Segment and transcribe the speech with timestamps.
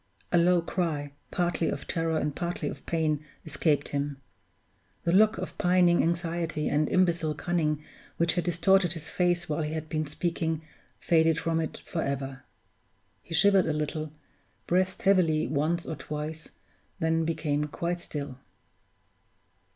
[0.31, 4.19] A low cry, partly of terror and partly of pain, escaped him;
[5.03, 7.83] the look of pining anxiety and imbecile cunning
[8.17, 10.63] which had distorted his face while he had been speaking,
[10.97, 12.41] faded from it forever.
[13.21, 14.11] He shivered a little,
[14.65, 16.49] breathed heavily once or twice,
[16.97, 18.39] then became quite still.